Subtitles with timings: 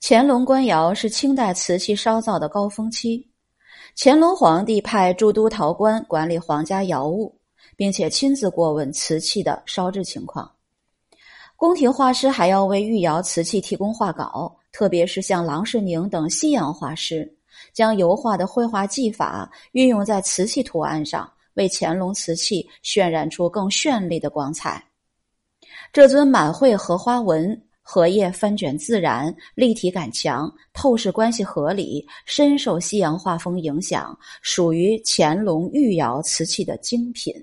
[0.00, 3.28] 乾隆官窑是清代瓷器烧造的高峰期。
[3.96, 7.36] 乾隆皇帝派驻都陶官管理皇家窑务，
[7.76, 10.50] 并且亲自过问瓷器的烧制情况。
[11.56, 17.28] 宫廷画师还要为御窑瓷器提供画稿，特别是像郎世宁等西洋画师，
[17.72, 24.82] 将油画的绘画技法运用在瓷器图案上，为乾隆瓷器渲染出更绚丽的光彩。
[25.92, 27.60] 这尊满绘荷花纹。
[27.90, 37.34] 荷叶翻卷自然，立体感强，透视关系合理，深受西洋画风影响，属于乾隆御窑瓷器的精品。